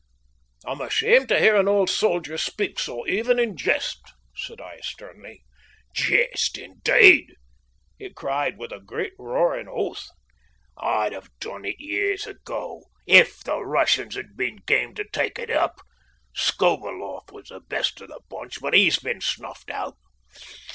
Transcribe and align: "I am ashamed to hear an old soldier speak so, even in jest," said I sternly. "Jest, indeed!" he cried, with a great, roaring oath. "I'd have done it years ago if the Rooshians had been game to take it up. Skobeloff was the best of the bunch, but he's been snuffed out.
"I 0.65 0.71
am 0.71 0.81
ashamed 0.81 1.27
to 1.29 1.37
hear 1.37 1.55
an 1.55 1.67
old 1.67 1.87
soldier 1.87 2.35
speak 2.39 2.79
so, 2.79 3.05
even 3.05 3.37
in 3.37 3.55
jest," 3.55 3.99
said 4.35 4.59
I 4.59 4.79
sternly. 4.79 5.43
"Jest, 5.93 6.57
indeed!" 6.57 7.35
he 7.99 8.09
cried, 8.11 8.57
with 8.57 8.71
a 8.71 8.79
great, 8.79 9.13
roaring 9.19 9.67
oath. 9.69 10.09
"I'd 10.75 11.13
have 11.13 11.29
done 11.39 11.65
it 11.65 11.79
years 11.79 12.25
ago 12.25 12.81
if 13.05 13.43
the 13.43 13.57
Rooshians 13.57 14.15
had 14.15 14.35
been 14.35 14.55
game 14.65 14.95
to 14.95 15.03
take 15.03 15.37
it 15.37 15.51
up. 15.51 15.79
Skobeloff 16.33 17.31
was 17.31 17.49
the 17.49 17.59
best 17.59 18.01
of 18.01 18.07
the 18.07 18.21
bunch, 18.27 18.59
but 18.59 18.73
he's 18.73 18.97
been 18.97 19.21
snuffed 19.21 19.69
out. 19.69 19.97